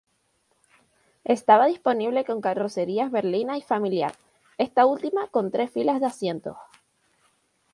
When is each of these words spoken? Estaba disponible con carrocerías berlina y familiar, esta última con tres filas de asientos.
Estaba 1.25 1.67
disponible 1.67 2.25
con 2.25 2.41
carrocerías 2.41 3.11
berlina 3.11 3.55
y 3.59 3.61
familiar, 3.61 4.15
esta 4.57 4.87
última 4.87 5.27
con 5.27 5.51
tres 5.51 5.69
filas 5.69 5.99
de 5.99 6.07
asientos. 6.07 6.57